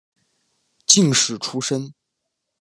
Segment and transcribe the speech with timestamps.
[0.87, 1.93] 进士出身。